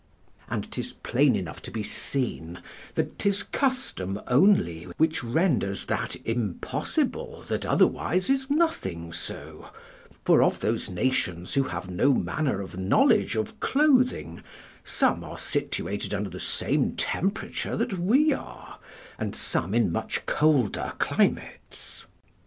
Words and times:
And 0.49 0.71
'tis 0.71 0.93
plain 0.93 1.35
enough 1.35 1.61
to 1.61 1.69
be 1.69 1.83
seen, 1.83 2.63
that 2.95 3.19
'tis 3.19 3.43
custom 3.43 4.19
only 4.25 4.85
which 4.97 5.23
renders 5.23 5.85
that 5.85 6.15
impossible 6.25 7.43
that 7.49 7.67
otherwise 7.67 8.27
is 8.27 8.49
nothing 8.49 9.13
so; 9.13 9.69
for 10.25 10.41
of 10.41 10.59
those 10.59 10.89
nations 10.89 11.53
who 11.53 11.65
have 11.65 11.91
no 11.91 12.15
manner 12.15 12.61
of 12.61 12.79
knowledge 12.79 13.35
of 13.35 13.59
clothing, 13.59 14.41
some 14.83 15.23
are 15.23 15.37
situated 15.37 16.15
under 16.15 16.31
the 16.31 16.39
same 16.39 16.93
temperature 16.95 17.77
that 17.77 17.99
we 17.99 18.33
are, 18.33 18.79
and 19.19 19.35
some 19.35 19.75
in 19.75 19.91
much 19.91 20.25
colder 20.25 20.93
climates. 20.97 22.07